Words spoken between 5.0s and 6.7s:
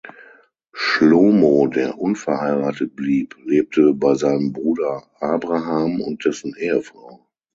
Abraham und dessen